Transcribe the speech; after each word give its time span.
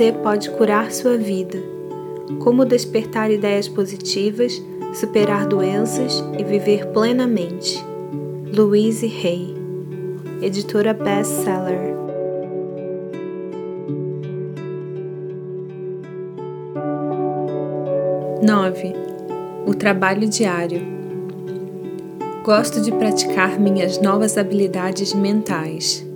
você 0.00 0.12
pode 0.12 0.48
curar 0.52 0.90
sua 0.90 1.18
vida. 1.18 1.62
Como 2.38 2.64
despertar 2.64 3.30
ideias 3.30 3.68
positivas, 3.68 4.58
superar 4.94 5.46
doenças 5.46 6.24
e 6.38 6.42
viver 6.42 6.86
plenamente. 6.86 7.84
Louise 8.50 9.04
Hay, 9.04 9.54
editora 10.40 10.94
Bestseller. 10.94 11.94
Nove. 18.42 18.94
O 19.66 19.74
trabalho 19.74 20.26
diário. 20.26 20.80
Gosto 22.42 22.80
de 22.80 22.90
praticar 22.90 23.60
minhas 23.60 24.00
novas 24.00 24.38
habilidades 24.38 25.12
mentais. 25.12 26.09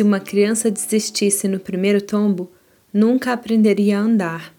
Se 0.00 0.02
uma 0.02 0.18
criança 0.18 0.70
desistisse 0.70 1.46
no 1.46 1.60
primeiro 1.60 2.00
tombo, 2.00 2.50
nunca 2.90 3.34
aprenderia 3.34 3.98
a 3.98 4.00
andar. 4.00 4.54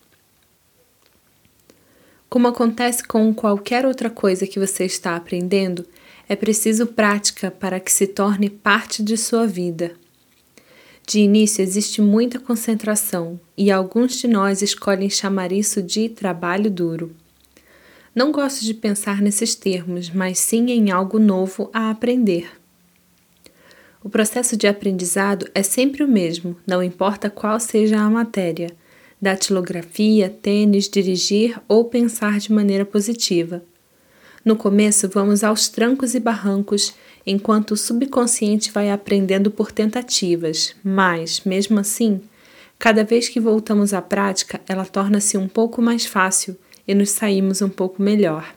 Como 2.29 2.47
acontece 2.47 3.03
com 3.03 3.33
qualquer 3.33 3.83
outra 3.83 4.11
coisa 4.11 4.45
que 4.45 4.59
você 4.59 4.85
está 4.85 5.15
aprendendo, 5.15 5.83
é 6.29 6.35
preciso 6.35 6.85
prática 6.85 7.49
para 7.49 7.79
que 7.79 7.91
se 7.91 8.05
torne 8.05 8.51
parte 8.51 9.01
de 9.01 9.17
sua 9.17 9.47
vida. 9.47 9.93
De 11.07 11.21
início 11.21 11.63
existe 11.63 12.03
muita 12.03 12.37
concentração 12.37 13.39
e 13.57 13.71
alguns 13.71 14.17
de 14.17 14.27
nós 14.27 14.61
escolhem 14.61 15.09
chamar 15.09 15.51
isso 15.51 15.81
de 15.81 16.07
trabalho 16.07 16.69
duro. 16.69 17.15
Não 18.13 18.31
gosto 18.31 18.63
de 18.63 18.75
pensar 18.75 19.23
nesses 19.23 19.55
termos, 19.55 20.11
mas 20.11 20.37
sim 20.37 20.69
em 20.69 20.91
algo 20.91 21.17
novo 21.17 21.67
a 21.73 21.89
aprender. 21.89 22.60
O 24.03 24.09
processo 24.09 24.57
de 24.57 24.67
aprendizado 24.67 25.47
é 25.53 25.61
sempre 25.61 26.03
o 26.03 26.07
mesmo, 26.07 26.57
não 26.65 26.81
importa 26.81 27.29
qual 27.29 27.59
seja 27.59 27.99
a 27.99 28.09
matéria: 28.09 28.71
datilografia, 29.21 30.27
tênis, 30.27 30.89
dirigir 30.89 31.61
ou 31.67 31.85
pensar 31.85 32.39
de 32.39 32.51
maneira 32.51 32.83
positiva. 32.83 33.63
No 34.43 34.55
começo, 34.55 35.07
vamos 35.07 35.43
aos 35.43 35.69
trancos 35.69 36.15
e 36.15 36.19
barrancos, 36.19 36.95
enquanto 37.27 37.71
o 37.71 37.77
subconsciente 37.77 38.71
vai 38.71 38.89
aprendendo 38.89 39.51
por 39.51 39.71
tentativas, 39.71 40.75
mas, 40.83 41.41
mesmo 41.45 41.79
assim, 41.79 42.21
cada 42.79 43.03
vez 43.03 43.29
que 43.29 43.39
voltamos 43.39 43.93
à 43.93 44.01
prática, 44.01 44.59
ela 44.67 44.83
torna-se 44.83 45.37
um 45.37 45.47
pouco 45.47 45.79
mais 45.79 46.07
fácil 46.07 46.57
e 46.87 46.95
nos 46.95 47.11
saímos 47.11 47.61
um 47.61 47.69
pouco 47.69 48.01
melhor. 48.01 48.51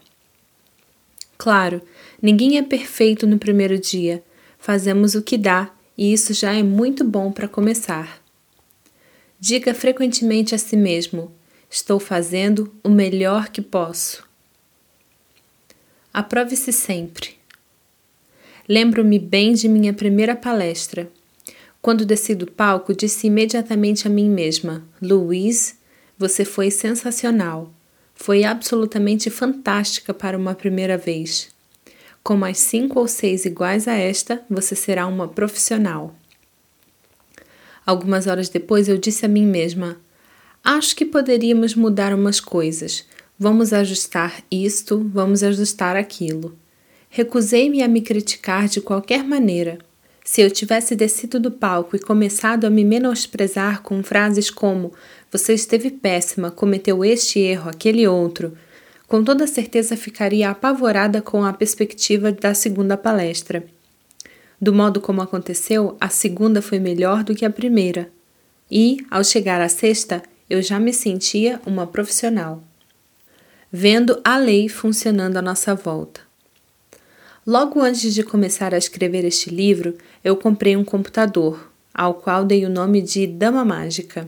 Claro, 1.37 1.83
ninguém 2.23 2.57
é 2.57 2.63
perfeito 2.63 3.27
no 3.27 3.37
primeiro 3.37 3.79
dia 3.79 4.23
Fazemos 4.65 5.15
o 5.15 5.21
que 5.21 5.37
dá 5.37 5.71
e 5.95 6.11
isso 6.11 6.33
já 6.33 6.55
é 6.55 6.63
muito 6.63 7.05
bom 7.05 7.31
para 7.31 7.47
começar. 7.47 8.19
Diga 9.39 9.75
frequentemente 9.75 10.55
a 10.55 10.59
si 10.59 10.75
mesmo: 10.75 11.31
Estou 11.69 12.01
fazendo 12.01 12.75
o 12.83 12.89
melhor 12.89 13.51
que 13.51 13.61
posso. 13.61 14.27
Aprove-se 16.11 16.73
sempre. 16.73 17.35
Lembro-me 18.67 19.19
bem 19.19 19.53
de 19.53 19.69
minha 19.69 19.93
primeira 19.93 20.35
palestra. 20.35 21.13
Quando 21.83 22.07
desci 22.07 22.35
do 22.35 22.51
palco, 22.51 22.95
disse 22.95 23.27
imediatamente 23.27 24.07
a 24.07 24.11
mim 24.11 24.31
mesma: 24.31 24.83
Louise, 24.99 25.75
você 26.17 26.43
foi 26.43 26.71
sensacional. 26.71 27.71
Foi 28.15 28.45
absolutamente 28.45 29.29
fantástica 29.29 30.15
para 30.15 30.39
uma 30.39 30.55
primeira 30.55 30.97
vez. 30.97 31.54
Com 32.25 32.39
mais 32.39 32.57
cinco 32.57 33.01
ou 33.01 33.07
seis 33.07 33.45
iguais 33.45 33.87
a 33.87 33.93
esta, 33.93 34.43
você 34.49 34.75
será 34.75 35.07
uma 35.07 35.29
profissional. 35.29 36.15
Algumas 37.85 38.27
horas 38.27 38.49
depois 38.49 38.89
eu 38.89 38.97
disse 38.97 39.27
a 39.27 39.29
mim 39.29 39.45
mesma: 39.45 39.99
Acho 40.65 40.97
que 40.97 41.05
poderíamos 41.05 41.75
mudar 41.75 42.15
umas 42.15 42.41
coisas. 42.41 43.07
Vamos 43.39 43.75
ajustar 43.75 44.43
isto, 44.51 45.07
vamos 45.13 45.43
ajustar 45.43 45.97
aquilo. 45.97 46.57
Recusei-me 47.11 47.83
a 47.83 47.89
me 47.89 48.01
criticar 48.01 48.69
de 48.69 48.81
qualquer 48.81 49.23
maneira. 49.23 49.77
Se 50.25 50.41
eu 50.41 50.51
tivesse 50.51 50.97
descido 50.97 51.39
do 51.39 51.51
palco 51.51 51.95
e 51.95 51.99
começado 51.99 52.65
a 52.65 52.71
me 52.71 52.87
menosprezar 52.87 53.83
com 53.83 54.03
frases 54.03 54.49
como: 54.49 54.95
Você 55.31 55.53
esteve 55.53 55.91
péssima, 55.91 56.51
cometeu 56.51 57.05
este 57.05 57.39
erro, 57.39 57.69
aquele 57.69 58.09
outro, 58.09 58.57
com 59.07 59.23
toda 59.23 59.47
certeza 59.47 59.97
ficaria 59.97 60.51
apavorada 60.51 61.21
com 61.21 61.45
a 61.45 61.53
perspectiva 61.53 62.33
da 62.33 62.55
segunda 62.55 62.97
palestra. 62.97 63.65
Do 64.61 64.73
modo 64.73 65.01
como 65.01 65.21
aconteceu, 65.21 65.97
a 66.01 66.09
segunda 66.09 66.63
foi 66.63 66.79
melhor 66.79 67.23
do 67.23 67.35
que 67.35 67.45
a 67.45 67.51
primeira. 67.51 68.11
E, 68.71 69.05
ao 69.11 69.23
chegar 69.23 69.61
à 69.61 69.69
sexta, 69.69 70.23
eu 70.49 70.63
já 70.63 70.81
me 70.81 70.93
sentia 70.93 71.61
uma 71.67 71.87
profissional. 71.87 72.63
Vendo 73.71 74.21
a 74.25 74.39
lei 74.39 74.69
funcionando 74.69 75.37
à 75.37 75.43
nossa 75.43 75.75
volta. 75.75 76.21
Logo 77.47 77.81
antes 77.81 78.15
de 78.15 78.23
começar 78.23 78.73
a 78.73 78.79
escrever 78.79 79.25
este 79.25 79.51
livro, 79.51 79.99
eu 80.23 80.35
comprei 80.35 80.77
um 80.77 80.85
computador, 80.85 81.71
ao 81.93 82.15
qual 82.15 82.45
dei 82.45 82.65
o 82.65 82.71
nome 82.71 83.03
de 83.03 83.27
Dama 83.27 83.65
Mágica. 83.65 84.27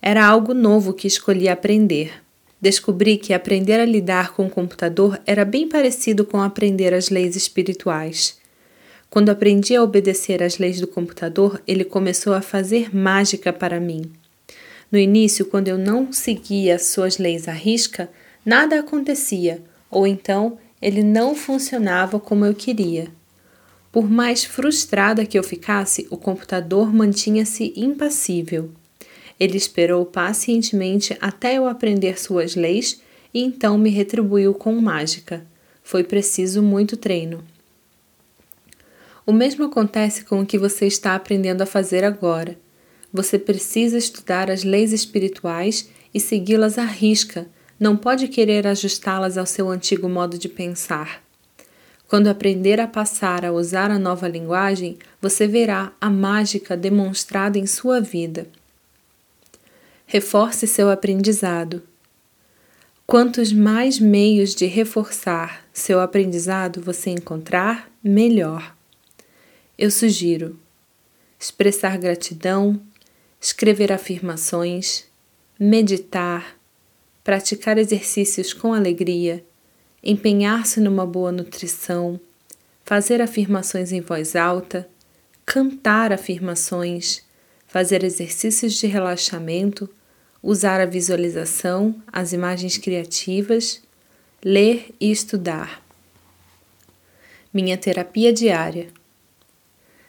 Era 0.00 0.24
algo 0.24 0.54
novo 0.54 0.94
que 0.94 1.06
escolhi 1.06 1.48
aprender 1.48 2.25
Descobri 2.60 3.18
que 3.18 3.34
aprender 3.34 3.78
a 3.78 3.84
lidar 3.84 4.32
com 4.32 4.46
o 4.46 4.50
computador 4.50 5.20
era 5.26 5.44
bem 5.44 5.68
parecido 5.68 6.24
com 6.24 6.40
aprender 6.40 6.94
as 6.94 7.10
leis 7.10 7.36
espirituais. 7.36 8.38
Quando 9.10 9.30
aprendi 9.30 9.76
a 9.76 9.82
obedecer 9.82 10.42
às 10.42 10.58
leis 10.58 10.80
do 10.80 10.86
computador, 10.86 11.62
ele 11.66 11.84
começou 11.84 12.32
a 12.32 12.40
fazer 12.40 12.94
mágica 12.94 13.52
para 13.52 13.78
mim. 13.78 14.10
No 14.90 14.98
início, 14.98 15.44
quando 15.44 15.68
eu 15.68 15.78
não 15.78 16.12
seguia 16.12 16.78
suas 16.78 17.18
leis 17.18 17.48
à 17.48 17.52
risca, 17.52 18.10
nada 18.44 18.80
acontecia, 18.80 19.62
ou 19.90 20.06
então 20.06 20.58
ele 20.80 21.02
não 21.02 21.34
funcionava 21.34 22.18
como 22.18 22.44
eu 22.44 22.54
queria. 22.54 23.08
Por 23.90 24.10
mais 24.10 24.44
frustrada 24.44 25.24
que 25.24 25.38
eu 25.38 25.42
ficasse, 25.42 26.06
o 26.10 26.16
computador 26.16 26.92
mantinha-se 26.92 27.72
impassível. 27.76 28.70
Ele 29.38 29.56
esperou 29.56 30.04
pacientemente 30.06 31.16
até 31.20 31.58
eu 31.58 31.66
aprender 31.66 32.18
suas 32.18 32.54
leis 32.54 33.02
e 33.32 33.42
então 33.42 33.76
me 33.76 33.90
retribuiu 33.90 34.54
com 34.54 34.74
mágica. 34.80 35.46
Foi 35.82 36.02
preciso 36.02 36.62
muito 36.62 36.96
treino. 36.96 37.44
O 39.26 39.32
mesmo 39.32 39.64
acontece 39.64 40.24
com 40.24 40.40
o 40.40 40.46
que 40.46 40.56
você 40.56 40.86
está 40.86 41.14
aprendendo 41.14 41.62
a 41.62 41.66
fazer 41.66 42.04
agora. 42.04 42.56
Você 43.12 43.38
precisa 43.38 43.98
estudar 43.98 44.50
as 44.50 44.62
leis 44.62 44.92
espirituais 44.92 45.90
e 46.14 46.20
segui-las 46.20 46.78
à 46.78 46.84
risca, 46.84 47.46
não 47.78 47.96
pode 47.96 48.28
querer 48.28 48.66
ajustá-las 48.66 49.36
ao 49.36 49.44
seu 49.44 49.68
antigo 49.68 50.08
modo 50.08 50.38
de 50.38 50.48
pensar. 50.48 51.22
Quando 52.08 52.28
aprender 52.28 52.80
a 52.80 52.86
passar 52.86 53.44
a 53.44 53.52
usar 53.52 53.90
a 53.90 53.98
nova 53.98 54.28
linguagem, 54.28 54.96
você 55.20 55.46
verá 55.46 55.92
a 56.00 56.08
mágica 56.08 56.76
demonstrada 56.76 57.58
em 57.58 57.66
sua 57.66 58.00
vida. 58.00 58.46
Reforce 60.08 60.68
seu 60.68 60.88
aprendizado. 60.88 61.82
Quantos 63.04 63.52
mais 63.52 63.98
meios 63.98 64.54
de 64.54 64.64
reforçar 64.66 65.66
seu 65.72 65.98
aprendizado 65.98 66.80
você 66.80 67.10
encontrar, 67.10 67.90
melhor. 68.04 68.76
Eu 69.76 69.90
sugiro 69.90 70.56
expressar 71.36 71.98
gratidão, 71.98 72.80
escrever 73.40 73.92
afirmações, 73.92 75.06
meditar, 75.58 76.56
praticar 77.24 77.76
exercícios 77.76 78.52
com 78.52 78.72
alegria, 78.72 79.44
empenhar-se 80.04 80.78
numa 80.78 81.04
boa 81.04 81.32
nutrição, 81.32 82.20
fazer 82.84 83.20
afirmações 83.20 83.90
em 83.90 84.00
voz 84.00 84.36
alta, 84.36 84.88
cantar 85.44 86.12
afirmações 86.12 87.26
fazer 87.76 88.04
exercícios 88.04 88.74
de 88.74 88.86
relaxamento, 88.86 89.86
usar 90.42 90.80
a 90.80 90.86
visualização, 90.86 91.94
as 92.12 92.32
imagens 92.32 92.76
criativas, 92.76 93.82
ler 94.44 94.94
e 95.00 95.10
estudar. 95.10 95.82
Minha 97.52 97.76
terapia 97.76 98.32
diária. 98.32 98.88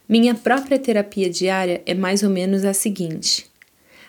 Minha 0.07 0.35
própria 0.35 0.77
terapia 0.77 1.29
diária 1.29 1.81
é 1.85 1.94
mais 1.94 2.24
ou 2.24 2.29
menos 2.29 2.63
a 2.65 2.74
seguinte. 2.74 3.50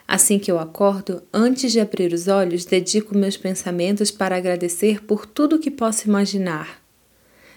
Assim 0.07 0.39
que 0.39 0.51
eu 0.51 0.59
acordo, 0.59 1.23
antes 1.33 1.71
de 1.71 1.81
abrir 1.81 2.13
os 2.13 2.29
olhos, 2.29 2.65
dedico 2.65 3.17
meus 3.17 3.37
pensamentos 3.37 4.11
para 4.11 4.37
agradecer 4.37 5.05
por 5.05 5.27
tudo 5.27 5.59
que 5.59 5.71
posso 5.71 6.09
imaginar. 6.09 6.81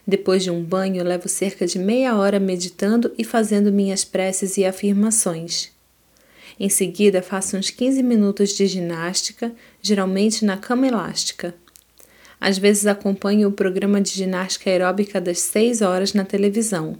Depois 0.05 0.43
de 0.43 0.51
um 0.51 0.63
banho, 0.63 1.03
levo 1.03 1.29
cerca 1.29 1.65
de 1.65 1.79
meia 1.79 2.15
hora 2.15 2.39
meditando 2.39 3.13
e 3.17 3.23
fazendo 3.23 3.71
minhas 3.71 4.03
preces 4.03 4.57
e 4.57 4.65
afirmações. 4.65 5.71
Em 6.63 6.69
seguida, 6.69 7.23
faço 7.23 7.57
uns 7.57 7.71
15 7.71 8.03
minutos 8.03 8.51
de 8.51 8.67
ginástica, 8.67 9.51
geralmente 9.81 10.45
na 10.45 10.57
cama 10.57 10.85
elástica. 10.85 11.55
Às 12.39 12.59
vezes 12.59 12.85
acompanho 12.85 13.49
o 13.49 13.51
programa 13.51 13.99
de 13.99 14.11
ginástica 14.11 14.69
aeróbica 14.69 15.19
das 15.19 15.39
6 15.39 15.81
horas 15.81 16.13
na 16.13 16.23
televisão. 16.23 16.99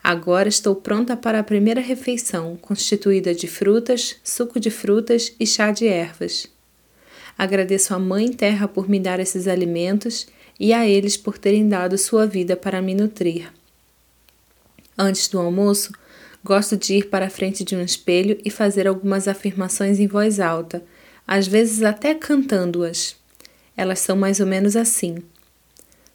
Agora 0.00 0.48
estou 0.48 0.76
pronta 0.76 1.16
para 1.16 1.40
a 1.40 1.42
primeira 1.42 1.80
refeição, 1.80 2.56
constituída 2.62 3.34
de 3.34 3.48
frutas, 3.48 4.14
suco 4.22 4.60
de 4.60 4.70
frutas 4.70 5.34
e 5.40 5.44
chá 5.44 5.72
de 5.72 5.88
ervas. 5.88 6.46
Agradeço 7.36 7.92
à 7.92 7.98
Mãe 7.98 8.32
Terra 8.32 8.68
por 8.68 8.88
me 8.88 9.00
dar 9.00 9.18
esses 9.18 9.48
alimentos 9.48 10.28
e 10.60 10.72
a 10.72 10.86
eles 10.86 11.16
por 11.16 11.38
terem 11.38 11.68
dado 11.68 11.98
sua 11.98 12.24
vida 12.24 12.56
para 12.56 12.80
me 12.80 12.94
nutrir. 12.94 13.52
Antes 14.96 15.26
do 15.26 15.40
almoço, 15.40 15.92
gosto 16.44 16.76
de 16.76 16.96
ir 16.98 17.08
para 17.08 17.26
a 17.26 17.30
frente 17.30 17.64
de 17.64 17.74
um 17.74 17.80
espelho 17.80 18.38
e 18.44 18.50
fazer 18.50 18.86
algumas 18.86 19.26
afirmações 19.26 19.98
em 19.98 20.06
voz 20.06 20.38
alta, 20.38 20.84
às 21.26 21.46
vezes 21.46 21.82
até 21.82 22.14
cantando-as. 22.14 23.16
Elas 23.74 24.00
são 24.00 24.14
mais 24.14 24.40
ou 24.40 24.46
menos 24.46 24.76
assim: 24.76 25.16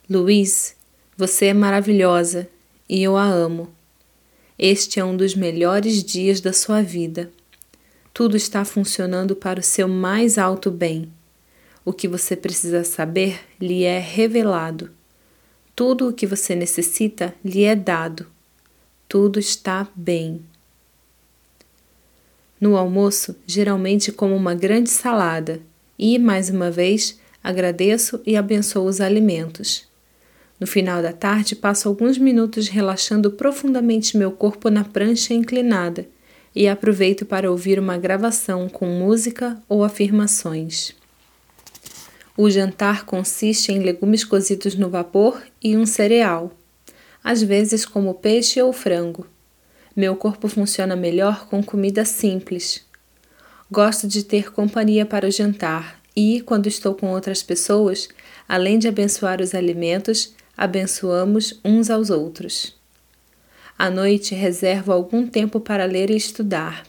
Luiz, 0.08 0.76
você 1.18 1.48
é 1.48 1.54
maravilhosa 1.54 2.48
e 2.88 3.02
eu 3.02 3.18
a 3.18 3.26
amo. 3.26 3.74
Este 4.58 5.00
é 5.00 5.04
um 5.04 5.18
dos 5.18 5.34
melhores 5.34 6.04
dias 6.04 6.40
da 6.40 6.54
sua 6.54 6.84
vida. 6.84 7.32
Tudo 8.14 8.38
está 8.38 8.64
funcionando 8.64 9.36
para 9.36 9.60
o 9.60 9.64
seu 9.64 9.88
mais 9.88 10.38
alto 10.38 10.70
bem. 10.70 11.12
O 11.84 11.94
que 11.94 12.08
você 12.08 12.36
precisa 12.36 12.84
saber 12.84 13.40
lhe 13.60 13.84
é 13.84 13.98
revelado. 13.98 14.92
Tudo 15.76 16.10
o 16.10 16.14
que 16.14 16.28
você 16.28 16.54
necessita 16.54 17.34
lhe 17.44 17.64
é 17.64 17.74
dado. 17.76 18.28
Tudo 19.10 19.40
está 19.40 19.88
bem. 19.96 20.40
No 22.62 22.78
almoço, 22.78 23.36
geralmente 23.48 24.12
como 24.12 24.36
uma 24.36 24.54
grande 24.54 24.92
salada 24.92 25.60
e, 25.98 26.20
mais 26.20 26.52
uma 26.52 26.70
vez, 26.70 27.18
agradeço 27.44 28.22
e 28.24 28.38
abençoo 28.38 28.86
os 28.86 29.02
alimentos. 29.02 29.88
No 30.60 30.68
final 30.68 31.02
da 31.02 31.12
tarde, 31.12 31.56
passo 31.56 31.88
alguns 31.90 32.20
minutos 32.20 32.68
relaxando 32.68 33.32
profundamente 33.32 34.16
meu 34.16 34.32
corpo 34.32 34.70
na 34.70 34.84
prancha 34.84 35.34
inclinada 35.34 36.08
e 36.56 36.68
aproveito 36.68 37.26
para 37.26 37.50
ouvir 37.50 37.80
uma 37.80 37.98
gravação 37.98 38.70
com 38.70 38.86
música 38.86 39.60
ou 39.68 39.84
afirmações. 39.84 40.94
O 42.38 42.48
jantar 42.48 43.06
consiste 43.06 43.72
em 43.72 43.80
legumes 43.80 44.24
cozidos 44.24 44.76
no 44.76 44.88
vapor 44.88 45.42
e 45.64 45.76
um 45.76 45.88
cereal, 45.88 46.54
às 47.30 47.44
vezes 47.44 47.86
como 47.86 48.16
peixe 48.16 48.60
ou 48.60 48.74
frango. 48.74 49.28
Meu 49.96 50.16
corpo 50.16 50.48
funciona 50.48 50.96
melhor 50.96 51.48
com 51.48 51.62
comida 51.62 52.04
simples. 52.04 52.84
Gosto 53.70 54.08
de 54.08 54.24
ter 54.24 54.52
companhia 54.52 55.06
para 55.06 55.28
o 55.28 55.32
jantar 55.32 56.02
e, 56.16 56.42
quando 56.42 56.66
estou 56.66 56.96
com 56.96 57.12
outras 57.12 57.44
pessoas, 57.44 58.10
além 58.48 58.80
de 58.80 58.88
abençoar 58.88 59.42
os 59.42 59.54
alimentos, 59.54 60.34
abençoamos 60.58 61.60
uns 61.64 61.92
aos 61.92 62.10
outros. 62.10 62.76
À 63.78 63.92
noite 63.92 64.34
reservo 64.34 64.92
algum 64.92 65.28
tempo 65.28 65.60
para 65.60 65.86
ler 65.86 66.10
e 66.10 66.18
estudar. 66.18 66.84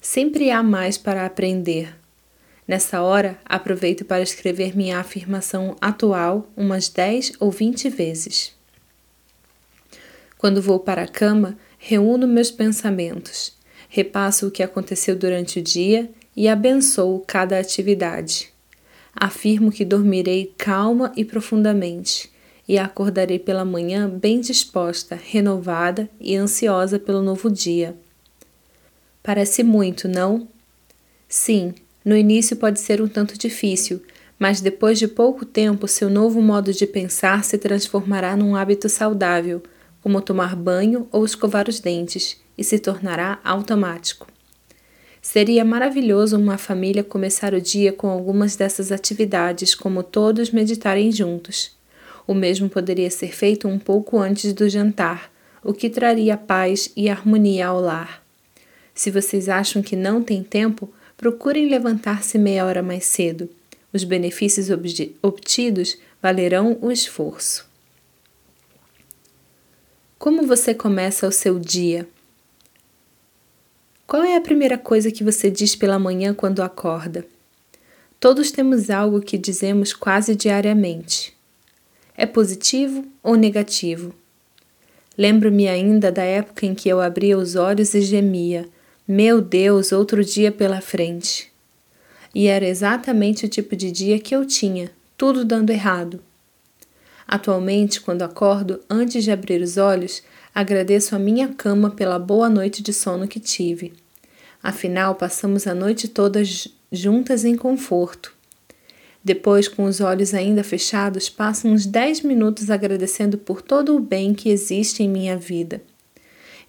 Sempre 0.00 0.50
há 0.50 0.62
mais 0.62 0.96
para 0.96 1.26
aprender. 1.26 1.94
Nessa 2.66 3.02
hora, 3.02 3.38
aproveito 3.44 4.02
para 4.02 4.22
escrever 4.22 4.74
minha 4.74 4.98
afirmação 4.98 5.76
atual 5.78 6.50
umas 6.56 6.88
10 6.88 7.34
ou 7.38 7.50
20 7.50 7.90
vezes. 7.90 8.53
Quando 10.44 10.60
vou 10.60 10.78
para 10.78 11.04
a 11.04 11.08
cama, 11.08 11.56
reúno 11.78 12.28
meus 12.28 12.50
pensamentos, 12.50 13.54
repasso 13.88 14.46
o 14.46 14.50
que 14.50 14.62
aconteceu 14.62 15.16
durante 15.16 15.58
o 15.58 15.62
dia 15.62 16.10
e 16.36 16.48
abençoo 16.48 17.24
cada 17.26 17.58
atividade. 17.58 18.52
Afirmo 19.16 19.72
que 19.72 19.86
dormirei 19.86 20.52
calma 20.58 21.10
e 21.16 21.24
profundamente 21.24 22.30
e 22.68 22.76
acordarei 22.76 23.38
pela 23.38 23.64
manhã 23.64 24.06
bem 24.06 24.38
disposta, 24.38 25.18
renovada 25.18 26.10
e 26.20 26.36
ansiosa 26.36 26.98
pelo 26.98 27.22
novo 27.22 27.50
dia. 27.50 27.96
Parece 29.22 29.62
muito, 29.62 30.06
não? 30.06 30.46
Sim, 31.26 31.74
no 32.04 32.14
início 32.14 32.54
pode 32.54 32.80
ser 32.80 33.00
um 33.00 33.08
tanto 33.08 33.38
difícil, 33.38 34.02
mas 34.38 34.60
depois 34.60 34.98
de 34.98 35.08
pouco 35.08 35.46
tempo 35.46 35.88
seu 35.88 36.10
novo 36.10 36.42
modo 36.42 36.70
de 36.70 36.86
pensar 36.86 37.44
se 37.44 37.56
transformará 37.56 38.36
num 38.36 38.54
hábito 38.54 38.90
saudável, 38.90 39.62
como 40.04 40.20
tomar 40.20 40.54
banho 40.54 41.08
ou 41.10 41.24
escovar 41.24 41.66
os 41.66 41.80
dentes, 41.80 42.36
e 42.58 42.62
se 42.62 42.78
tornará 42.78 43.38
automático. 43.42 44.26
Seria 45.22 45.64
maravilhoso 45.64 46.36
uma 46.36 46.58
família 46.58 47.02
começar 47.02 47.54
o 47.54 47.60
dia 47.60 47.90
com 47.90 48.08
algumas 48.08 48.54
dessas 48.54 48.92
atividades, 48.92 49.74
como 49.74 50.02
todos 50.02 50.50
meditarem 50.50 51.10
juntos. 51.10 51.74
O 52.26 52.34
mesmo 52.34 52.68
poderia 52.68 53.10
ser 53.10 53.34
feito 53.34 53.66
um 53.66 53.78
pouco 53.78 54.18
antes 54.18 54.52
do 54.52 54.68
jantar, 54.68 55.32
o 55.62 55.72
que 55.72 55.88
traria 55.88 56.36
paz 56.36 56.92
e 56.94 57.08
harmonia 57.08 57.68
ao 57.68 57.80
lar. 57.80 58.22
Se 58.94 59.10
vocês 59.10 59.48
acham 59.48 59.80
que 59.80 59.96
não 59.96 60.22
tem 60.22 60.42
tempo, 60.42 60.92
procurem 61.16 61.70
levantar-se 61.70 62.36
meia 62.36 62.66
hora 62.66 62.82
mais 62.82 63.06
cedo. 63.06 63.48
Os 63.90 64.04
benefícios 64.04 64.68
obtidos 65.22 65.96
valerão 66.20 66.76
o 66.82 66.92
esforço. 66.92 67.72
Como 70.24 70.46
você 70.46 70.72
começa 70.72 71.28
o 71.28 71.30
seu 71.30 71.58
dia? 71.58 72.08
Qual 74.06 74.24
é 74.24 74.36
a 74.36 74.40
primeira 74.40 74.78
coisa 74.78 75.10
que 75.10 75.22
você 75.22 75.50
diz 75.50 75.76
pela 75.76 75.98
manhã 75.98 76.32
quando 76.32 76.62
acorda? 76.62 77.26
Todos 78.18 78.50
temos 78.50 78.88
algo 78.88 79.20
que 79.20 79.36
dizemos 79.36 79.92
quase 79.92 80.34
diariamente. 80.34 81.36
É 82.16 82.24
positivo 82.24 83.04
ou 83.22 83.34
negativo? 83.34 84.14
Lembro-me 85.14 85.68
ainda 85.68 86.10
da 86.10 86.22
época 86.22 86.64
em 86.64 86.74
que 86.74 86.88
eu 86.88 87.02
abria 87.02 87.36
os 87.36 87.54
olhos 87.54 87.92
e 87.92 88.00
gemia: 88.00 88.66
Meu 89.06 89.42
Deus, 89.42 89.92
outro 89.92 90.24
dia 90.24 90.50
pela 90.50 90.80
frente. 90.80 91.52
E 92.34 92.46
era 92.46 92.66
exatamente 92.66 93.44
o 93.44 93.48
tipo 93.50 93.76
de 93.76 93.92
dia 93.92 94.18
que 94.18 94.34
eu 94.34 94.46
tinha, 94.46 94.90
tudo 95.18 95.44
dando 95.44 95.68
errado. 95.68 96.18
Atualmente, 97.34 98.00
quando 98.00 98.22
acordo, 98.22 98.78
antes 98.88 99.24
de 99.24 99.32
abrir 99.32 99.60
os 99.60 99.76
olhos, 99.76 100.22
agradeço 100.54 101.16
a 101.16 101.18
minha 101.18 101.48
cama 101.48 101.90
pela 101.90 102.16
boa 102.16 102.48
noite 102.48 102.80
de 102.80 102.92
sono 102.92 103.26
que 103.26 103.40
tive. 103.40 103.92
Afinal, 104.62 105.16
passamos 105.16 105.66
a 105.66 105.74
noite 105.74 106.06
toda 106.06 106.40
juntas 106.92 107.44
em 107.44 107.56
conforto. 107.56 108.32
Depois, 109.24 109.66
com 109.66 109.82
os 109.82 110.00
olhos 110.00 110.32
ainda 110.32 110.62
fechados, 110.62 111.28
passo 111.28 111.66
uns 111.66 111.86
10 111.86 112.20
minutos 112.20 112.70
agradecendo 112.70 113.36
por 113.36 113.60
todo 113.60 113.96
o 113.96 114.00
bem 114.00 114.32
que 114.32 114.48
existe 114.48 115.02
em 115.02 115.08
minha 115.08 115.36
vida. 115.36 115.82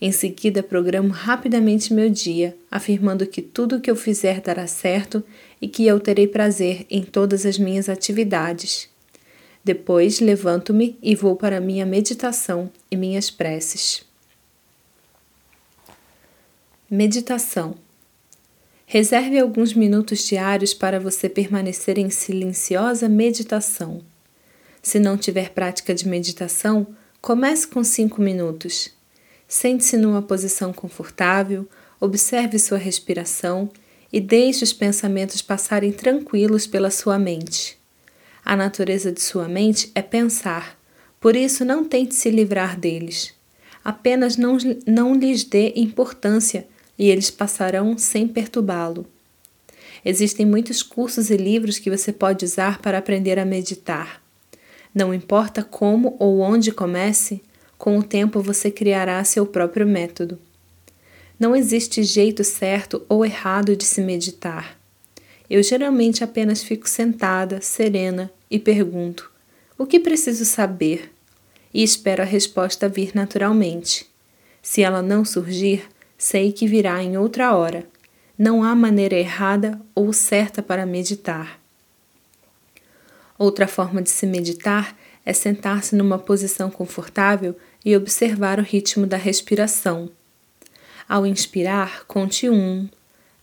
Em 0.01 0.11
seguida, 0.11 0.63
programo 0.63 1.09
rapidamente 1.09 1.93
meu 1.93 2.09
dia, 2.09 2.57
afirmando 2.71 3.27
que 3.27 3.43
tudo 3.43 3.75
o 3.75 3.79
que 3.79 3.91
eu 3.91 3.95
fizer 3.95 4.41
dará 4.41 4.65
certo 4.65 5.23
e 5.61 5.67
que 5.67 5.85
eu 5.85 5.99
terei 5.99 6.27
prazer 6.27 6.87
em 6.89 7.03
todas 7.03 7.45
as 7.45 7.59
minhas 7.59 7.87
atividades. 7.87 8.94
Depois, 9.65 10.19
levanto-me 10.19 10.95
e 11.01 11.15
vou 11.15 11.35
para 11.35 11.59
minha 11.59 11.87
meditação 11.87 12.71
e 12.91 12.95
minhas 12.95 13.31
preces. 13.31 14.05
Meditação 16.87 17.73
Reserve 18.85 19.39
alguns 19.39 19.73
minutos 19.73 20.23
diários 20.27 20.71
para 20.71 20.99
você 20.99 21.27
permanecer 21.27 21.97
em 21.97 22.11
silenciosa 22.11 23.09
meditação. 23.09 24.03
Se 24.83 24.99
não 24.99 25.17
tiver 25.17 25.49
prática 25.49 25.95
de 25.95 26.07
meditação, 26.07 26.85
comece 27.19 27.65
com 27.65 27.83
cinco 27.83 28.21
minutos. 28.21 28.91
Sente-se 29.47 29.97
numa 29.97 30.21
posição 30.21 30.71
confortável, 30.71 31.67
observe 31.99 32.59
sua 32.59 32.77
respiração 32.77 33.71
e 34.13 34.21
deixe 34.21 34.63
os 34.63 34.71
pensamentos 34.71 35.41
passarem 35.41 35.91
tranquilos 35.91 36.67
pela 36.67 36.91
sua 36.91 37.17
mente. 37.17 37.83
A 38.45 38.55
natureza 38.55 39.11
de 39.11 39.19
sua 39.19 39.47
mente 39.47 39.91
é 39.95 40.03
pensar, 40.03 40.79
por 41.19 41.35
isso 41.35 41.65
não 41.65 41.83
tente 41.83 42.13
se 42.13 42.29
livrar 42.29 42.79
deles. 42.79 43.33
Apenas 43.83 44.37
não, 44.37 44.57
não 44.85 45.15
lhes 45.15 45.43
dê 45.43 45.73
importância 45.75 46.67
e 46.97 47.09
eles 47.09 47.31
passarão 47.31 47.97
sem 47.97 48.27
perturbá-lo. 48.27 49.07
Existem 50.05 50.45
muitos 50.45 50.83
cursos 50.83 51.31
e 51.31 51.37
livros 51.37 51.79
que 51.79 51.89
você 51.89 52.13
pode 52.13 52.45
usar 52.45 52.79
para 52.79 52.99
aprender 52.99 53.39
a 53.39 53.45
meditar. 53.45 54.21
Não 54.93 55.11
importa 55.11 55.63
como 55.63 56.15
ou 56.19 56.39
onde 56.39 56.71
comece, 56.71 57.41
com 57.79 57.97
o 57.97 58.03
tempo 58.03 58.41
você 58.41 58.69
criará 58.69 59.23
seu 59.23 59.47
próprio 59.47 59.87
método. 59.87 60.39
Não 61.39 61.55
existe 61.55 62.03
jeito 62.03 62.43
certo 62.43 63.03
ou 63.09 63.25
errado 63.25 63.75
de 63.75 63.83
se 63.85 64.01
meditar. 64.01 64.74
Eu 65.55 65.63
geralmente 65.63 66.21
apenas 66.21 66.61
fico 66.61 66.85
sentada, 66.85 67.61
serena 67.61 68.29
e 68.51 68.59
pergunto: 68.59 69.31
o 69.77 69.85
que 69.85 70.01
preciso 70.01 70.43
saber? 70.43 71.13
E 71.73 71.81
espero 71.81 72.21
a 72.21 72.25
resposta 72.25 72.89
vir 72.89 73.11
naturalmente. 73.15 74.05
Se 74.61 74.81
ela 74.81 75.01
não 75.01 75.23
surgir, 75.23 75.87
sei 76.17 76.51
que 76.51 76.67
virá 76.67 77.01
em 77.01 77.17
outra 77.17 77.55
hora. 77.55 77.87
Não 78.37 78.65
há 78.65 78.75
maneira 78.75 79.15
errada 79.15 79.79
ou 79.95 80.11
certa 80.11 80.61
para 80.61 80.85
meditar. 80.85 81.57
Outra 83.37 83.65
forma 83.65 84.01
de 84.01 84.09
se 84.09 84.25
meditar 84.25 84.93
é 85.25 85.31
sentar-se 85.31 85.95
numa 85.95 86.19
posição 86.19 86.69
confortável 86.69 87.55
e 87.85 87.95
observar 87.95 88.59
o 88.59 88.61
ritmo 88.61 89.07
da 89.07 89.15
respiração. 89.15 90.09
Ao 91.07 91.25
inspirar, 91.25 92.03
conte 92.07 92.49
um. 92.49 92.89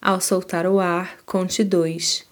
Ao 0.04 0.20
soltar 0.20 0.66
o 0.66 0.80
ar, 0.80 1.18
conte 1.24 1.62
dois. 1.62 2.24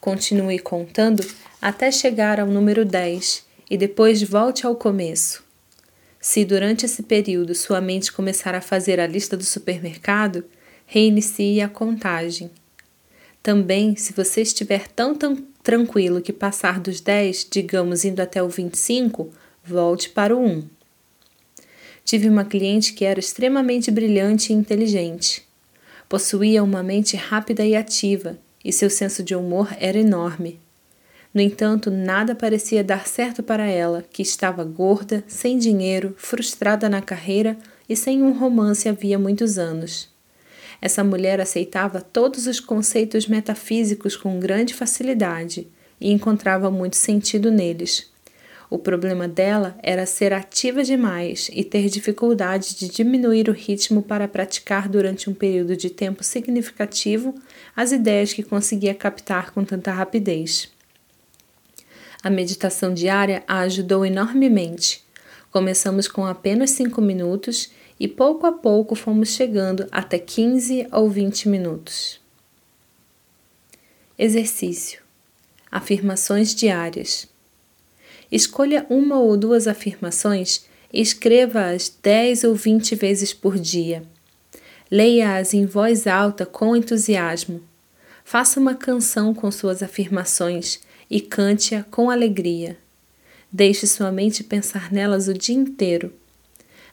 Continue 0.00 0.58
contando 0.58 1.24
até 1.60 1.88
chegar 1.92 2.40
ao 2.40 2.48
número 2.48 2.84
10 2.84 3.46
e 3.70 3.76
depois 3.78 4.20
volte 4.24 4.66
ao 4.66 4.74
começo. 4.74 5.44
Se 6.20 6.44
durante 6.44 6.84
esse 6.84 7.00
período 7.04 7.54
sua 7.54 7.80
mente 7.80 8.10
começar 8.10 8.56
a 8.56 8.60
fazer 8.60 8.98
a 8.98 9.06
lista 9.06 9.36
do 9.36 9.44
supermercado, 9.44 10.44
reinicie 10.84 11.60
a 11.60 11.68
contagem. 11.68 12.50
Também, 13.40 13.94
se 13.94 14.12
você 14.12 14.42
estiver 14.42 14.88
tão, 14.88 15.14
tão 15.14 15.36
tranquilo 15.62 16.20
que 16.20 16.32
passar 16.32 16.80
dos 16.80 17.00
10, 17.00 17.46
digamos 17.48 18.04
indo 18.04 18.18
até 18.18 18.42
o 18.42 18.48
25, 18.48 19.30
volte 19.64 20.10
para 20.10 20.36
o 20.36 20.44
1. 20.44 20.68
Tive 22.04 22.28
uma 22.28 22.44
cliente 22.44 22.92
que 22.92 23.04
era 23.04 23.20
extremamente 23.20 23.92
brilhante 23.92 24.52
e 24.52 24.56
inteligente. 24.56 25.51
Possuía 26.12 26.62
uma 26.62 26.82
mente 26.82 27.16
rápida 27.16 27.64
e 27.64 27.74
ativa, 27.74 28.36
e 28.62 28.70
seu 28.70 28.90
senso 28.90 29.22
de 29.22 29.34
humor 29.34 29.74
era 29.80 29.98
enorme. 29.98 30.60
No 31.32 31.40
entanto, 31.40 31.90
nada 31.90 32.34
parecia 32.34 32.84
dar 32.84 33.06
certo 33.06 33.42
para 33.42 33.66
ela, 33.66 34.04
que 34.12 34.20
estava 34.20 34.62
gorda, 34.62 35.24
sem 35.26 35.56
dinheiro, 35.56 36.14
frustrada 36.18 36.86
na 36.86 37.00
carreira 37.00 37.56
e 37.88 37.96
sem 37.96 38.22
um 38.22 38.38
romance 38.38 38.90
havia 38.90 39.18
muitos 39.18 39.56
anos. 39.56 40.10
Essa 40.82 41.02
mulher 41.02 41.40
aceitava 41.40 42.02
todos 42.02 42.46
os 42.46 42.60
conceitos 42.60 43.26
metafísicos 43.26 44.14
com 44.14 44.38
grande 44.38 44.74
facilidade 44.74 45.66
e 45.98 46.12
encontrava 46.12 46.70
muito 46.70 46.96
sentido 46.96 47.50
neles. 47.50 48.11
O 48.72 48.78
problema 48.78 49.28
dela 49.28 49.76
era 49.82 50.06
ser 50.06 50.32
ativa 50.32 50.82
demais 50.82 51.50
e 51.52 51.62
ter 51.62 51.90
dificuldade 51.90 52.74
de 52.74 52.88
diminuir 52.88 53.50
o 53.50 53.52
ritmo 53.52 54.02
para 54.02 54.26
praticar 54.26 54.88
durante 54.88 55.28
um 55.28 55.34
período 55.34 55.76
de 55.76 55.90
tempo 55.90 56.24
significativo 56.24 57.34
as 57.76 57.92
ideias 57.92 58.32
que 58.32 58.42
conseguia 58.42 58.94
captar 58.94 59.50
com 59.50 59.62
tanta 59.62 59.92
rapidez. 59.92 60.72
A 62.22 62.30
meditação 62.30 62.94
diária 62.94 63.44
a 63.46 63.58
ajudou 63.58 64.06
enormemente. 64.06 65.04
Começamos 65.50 66.08
com 66.08 66.24
apenas 66.24 66.70
5 66.70 66.98
minutos 67.02 67.70
e 68.00 68.08
pouco 68.08 68.46
a 68.46 68.52
pouco 68.52 68.94
fomos 68.94 69.34
chegando 69.34 69.86
até 69.92 70.18
15 70.18 70.88
ou 70.90 71.10
20 71.10 71.46
minutos. 71.50 72.18
Exercício: 74.18 75.02
Afirmações 75.70 76.54
diárias. 76.54 77.31
Escolha 78.32 78.86
uma 78.88 79.20
ou 79.20 79.36
duas 79.36 79.68
afirmações 79.68 80.64
e 80.90 81.02
escreva-as 81.02 81.94
10 82.02 82.44
ou 82.44 82.54
20 82.54 82.94
vezes 82.94 83.34
por 83.34 83.58
dia. 83.58 84.02
Leia-as 84.90 85.52
em 85.52 85.66
voz 85.66 86.06
alta 86.06 86.46
com 86.46 86.74
entusiasmo. 86.74 87.62
Faça 88.24 88.58
uma 88.58 88.74
canção 88.74 89.34
com 89.34 89.50
suas 89.50 89.82
afirmações 89.82 90.80
e 91.10 91.20
cante-a 91.20 91.82
com 91.82 92.08
alegria. 92.08 92.78
Deixe 93.52 93.86
sua 93.86 94.10
mente 94.10 94.42
pensar 94.42 94.90
nelas 94.90 95.28
o 95.28 95.34
dia 95.34 95.54
inteiro. 95.54 96.10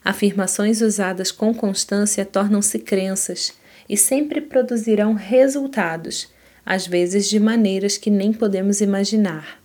Afirmações 0.04 0.82
usadas 0.82 1.32
com 1.32 1.54
constância 1.54 2.26
tornam-se 2.26 2.78
crenças 2.78 3.54
e 3.88 3.96
sempre 3.96 4.42
produzirão 4.42 5.14
resultados, 5.14 6.28
às 6.66 6.86
vezes 6.86 7.30
de 7.30 7.40
maneiras 7.40 7.96
que 7.96 8.10
nem 8.10 8.30
podemos 8.30 8.82
imaginar. 8.82 9.59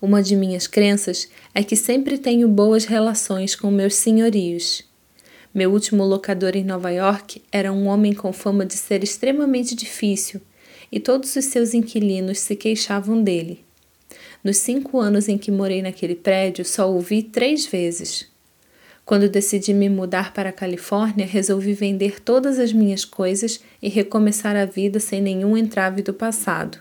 Uma 0.00 0.22
de 0.22 0.36
minhas 0.36 0.66
crenças 0.66 1.28
é 1.54 1.62
que 1.62 1.76
sempre 1.76 2.18
tenho 2.18 2.48
boas 2.48 2.84
relações 2.84 3.54
com 3.54 3.70
meus 3.70 3.94
senhorios. 3.94 4.84
Meu 5.54 5.72
último 5.72 6.04
locador 6.04 6.56
em 6.56 6.64
Nova 6.64 6.90
York 6.90 7.40
era 7.52 7.72
um 7.72 7.86
homem 7.86 8.12
com 8.12 8.32
fama 8.32 8.66
de 8.66 8.74
ser 8.74 9.04
extremamente 9.04 9.74
difícil 9.74 10.40
e 10.90 10.98
todos 10.98 11.34
os 11.36 11.44
seus 11.44 11.74
inquilinos 11.74 12.40
se 12.40 12.56
queixavam 12.56 13.22
dele. 13.22 13.64
Nos 14.42 14.58
cinco 14.58 14.98
anos 14.98 15.28
em 15.28 15.38
que 15.38 15.50
morei 15.50 15.80
naquele 15.80 16.14
prédio, 16.14 16.64
só 16.64 16.92
o 16.92 17.00
vi 17.00 17.22
três 17.22 17.66
vezes. 17.66 18.26
Quando 19.04 19.28
decidi 19.28 19.72
me 19.72 19.88
mudar 19.88 20.32
para 20.32 20.48
a 20.48 20.52
Califórnia, 20.52 21.26
resolvi 21.26 21.72
vender 21.72 22.20
todas 22.20 22.58
as 22.58 22.72
minhas 22.72 23.04
coisas 23.04 23.60
e 23.80 23.88
recomeçar 23.88 24.56
a 24.56 24.64
vida 24.64 24.98
sem 24.98 25.20
nenhum 25.20 25.56
entrave 25.56 26.02
do 26.02 26.12
passado. 26.12 26.78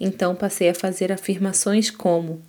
Então 0.00 0.34
passei 0.34 0.68
a 0.68 0.74
fazer 0.74 1.12
afirmações 1.12 1.90
como: 1.90 2.42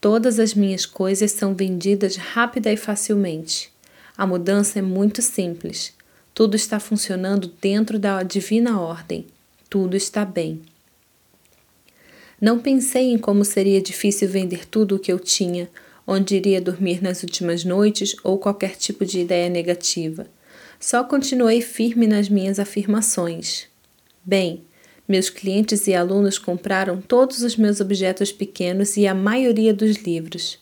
Todas 0.00 0.38
as 0.38 0.54
minhas 0.54 0.86
coisas 0.86 1.32
são 1.32 1.54
vendidas 1.54 2.16
rápida 2.16 2.72
e 2.72 2.76
facilmente. 2.76 3.72
A 4.16 4.26
mudança 4.26 4.78
é 4.78 4.82
muito 4.82 5.22
simples. 5.22 5.92
Tudo 6.34 6.56
está 6.56 6.78
funcionando 6.78 7.52
dentro 7.60 7.98
da 7.98 8.22
divina 8.22 8.80
ordem 8.80 9.26
tudo 9.68 9.96
está 9.96 10.24
bem. 10.24 10.62
Não 12.40 12.58
pensei 12.58 13.12
em 13.12 13.18
como 13.18 13.44
seria 13.44 13.80
difícil 13.80 14.28
vender 14.28 14.66
tudo 14.66 14.96
o 14.96 14.98
que 14.98 15.12
eu 15.12 15.18
tinha, 15.18 15.68
onde 16.06 16.36
iria 16.36 16.60
dormir 16.60 17.02
nas 17.02 17.22
últimas 17.22 17.64
noites 17.64 18.16
ou 18.24 18.38
qualquer 18.38 18.76
tipo 18.76 19.04
de 19.04 19.20
ideia 19.20 19.48
negativa. 19.48 20.26
Só 20.80 21.04
continuei 21.04 21.60
firme 21.60 22.06
nas 22.06 22.28
minhas 22.28 22.58
afirmações. 22.58 23.66
Bem, 24.24 24.62
meus 25.08 25.30
clientes 25.30 25.86
e 25.86 25.94
alunos 25.94 26.38
compraram 26.38 27.00
todos 27.00 27.42
os 27.42 27.56
meus 27.56 27.80
objetos 27.80 28.30
pequenos 28.30 28.96
e 28.98 29.06
a 29.06 29.14
maioria 29.14 29.72
dos 29.72 29.96
livros. 29.96 30.58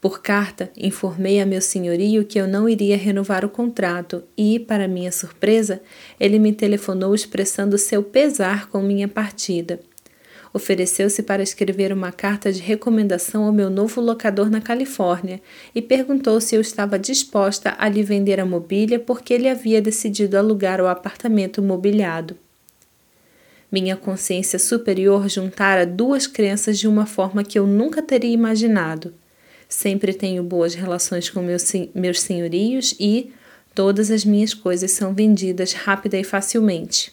Por 0.00 0.22
carta, 0.22 0.70
informei 0.76 1.40
a 1.40 1.46
meu 1.46 1.60
senhorio 1.60 2.24
que 2.24 2.38
eu 2.38 2.46
não 2.46 2.68
iria 2.68 2.96
renovar 2.96 3.44
o 3.44 3.48
contrato 3.48 4.22
e, 4.36 4.60
para 4.60 4.86
minha 4.86 5.10
surpresa, 5.10 5.80
ele 6.20 6.38
me 6.38 6.52
telefonou 6.52 7.14
expressando 7.14 7.76
seu 7.76 8.02
pesar 8.02 8.68
com 8.68 8.80
minha 8.80 9.08
partida. 9.08 9.80
Ofereceu-se 10.52 11.22
para 11.22 11.42
escrever 11.42 11.92
uma 11.92 12.12
carta 12.12 12.52
de 12.52 12.60
recomendação 12.60 13.44
ao 13.44 13.52
meu 13.52 13.68
novo 13.68 14.00
locador 14.00 14.48
na 14.48 14.60
Califórnia 14.60 15.42
e 15.74 15.82
perguntou 15.82 16.40
se 16.40 16.54
eu 16.54 16.60
estava 16.60 16.98
disposta 16.98 17.74
a 17.78 17.88
lhe 17.88 18.02
vender 18.02 18.40
a 18.40 18.46
mobília 18.46 18.98
porque 18.98 19.34
ele 19.34 19.48
havia 19.48 19.82
decidido 19.82 20.38
alugar 20.38 20.80
o 20.80 20.86
apartamento 20.86 21.60
mobiliado. 21.60 22.36
Minha 23.70 23.96
consciência 23.96 24.58
superior 24.58 25.28
juntara 25.28 25.84
duas 25.84 26.26
crenças 26.26 26.78
de 26.78 26.88
uma 26.88 27.04
forma 27.04 27.44
que 27.44 27.58
eu 27.58 27.66
nunca 27.66 28.00
teria 28.00 28.32
imaginado. 28.32 29.14
Sempre 29.68 30.14
tenho 30.14 30.42
boas 30.42 30.74
relações 30.74 31.28
com 31.28 31.42
meus, 31.42 31.70
meus 31.94 32.20
senhorios 32.20 32.94
e 32.98 33.30
todas 33.74 34.10
as 34.10 34.24
minhas 34.24 34.54
coisas 34.54 34.92
são 34.92 35.12
vendidas 35.12 35.74
rápida 35.74 36.16
e 36.18 36.24
facilmente. 36.24 37.12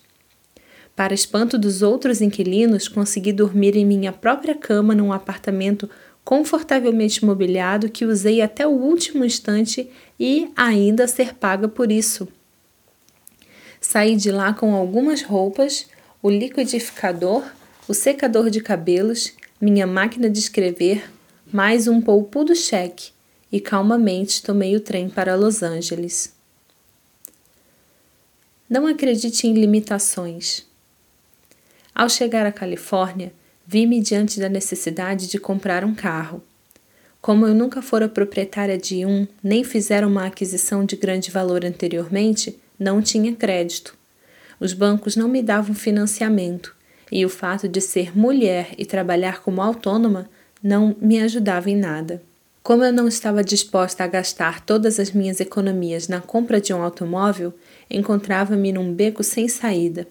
Para 0.96 1.14
espanto 1.14 1.58
dos 1.58 1.82
outros 1.82 2.22
inquilinos, 2.22 2.88
consegui 2.88 3.34
dormir 3.34 3.76
em 3.76 3.86
minha 3.86 4.14
própria 4.14 4.56
cama 4.56 4.96
num 4.96 5.12
apartamento 5.12 5.90
confortavelmente 6.24 7.24
mobiliado 7.24 7.90
que 7.90 8.06
usei 8.06 8.42
até 8.42 8.66
o 8.66 8.72
último 8.72 9.26
instante 9.26 9.90
e 10.20 10.50
ainda 10.56 11.06
ser 11.08 11.36
paga 11.36 11.68
por 11.68 11.92
isso. 11.92 12.28
Saí 13.80 14.16
de 14.16 14.32
lá 14.32 14.54
com 14.54 14.74
algumas 14.74 15.22
roupas, 15.22 15.88
o 16.26 16.30
liquidificador, 16.32 17.44
o 17.88 17.94
secador 17.94 18.50
de 18.50 18.60
cabelos, 18.60 19.34
minha 19.62 19.86
máquina 19.86 20.28
de 20.28 20.40
escrever, 20.40 21.08
mais 21.54 21.88
um 21.88 22.02
poupudo 22.02 22.56
cheque 22.56 23.12
e 23.52 23.60
calmamente 23.60 24.42
tomei 24.42 24.76
o 24.76 24.80
trem 24.80 25.08
para 25.08 25.36
Los 25.36 25.62
Angeles. 25.62 26.34
Não 28.68 28.88
acredite 28.88 29.46
em 29.46 29.54
limitações. 29.54 30.66
Ao 31.94 32.10
chegar 32.10 32.48
à 32.48 32.52
Califórnia, 32.52 33.32
vi-me 33.64 34.02
diante 34.02 34.40
da 34.40 34.50
necessidade 34.50 35.28
de 35.28 35.38
comprar 35.38 35.86
um 35.86 35.94
carro. 35.94 36.42
Como 37.22 37.46
eu 37.46 37.54
nunca 37.54 37.84
fora 37.84 38.10
proprietária 38.10 38.80
de 38.80 39.06
um, 39.06 39.28
nem 39.44 39.64
fizera 39.64 40.08
uma 40.08 40.26
aquisição 40.26 40.86
de 40.86 40.96
grande 40.96 41.30
valor 41.30 41.64
anteriormente, 41.64 42.60
não 42.80 43.00
tinha 43.00 43.32
crédito. 43.36 43.96
Os 44.60 44.74
bancos 44.74 45.16
não 45.16 45.28
me 45.28 45.42
davam 45.42 45.76
financiamento, 45.76 46.76
e 47.12 47.26
o 47.26 47.30
fato 47.30 47.68
de 47.68 47.82
ser 47.82 48.18
mulher 48.18 48.70
e 48.78 48.86
trabalhar 48.86 49.42
como 49.42 49.62
autônoma 49.62 50.30
não 50.62 50.96
me 51.00 51.20
ajudava 51.22 51.70
em 51.70 51.76
nada. 51.76 52.22
Como 52.64 52.84
eu 52.84 52.92
não 52.92 53.08
estava 53.08 53.44
disposta 53.44 54.04
a 54.04 54.08
gastar 54.08 54.60
todas 54.62 55.00
as 55.00 55.12
minhas 55.12 55.40
economias 55.40 56.08
na 56.08 56.20
compra 56.20 56.60
de 56.60 56.74
um 56.74 56.82
automóvel, 56.82 57.54
encontrava-me 57.92 58.72
num 58.72 58.92
beco 58.92 59.24
sem 59.24 59.48
saída. 59.48 60.08